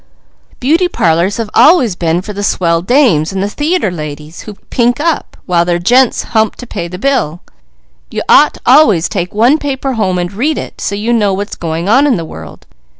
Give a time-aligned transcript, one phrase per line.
[0.59, 4.99] Beauty parlours have always been for the Swell Dames and the theatre ladies, who pink
[4.99, 7.41] up, while their gents hump to pay the bill.
[8.09, 11.87] You ought always take one paper home, and read it, so you know what's going
[11.87, 12.65] on in the world.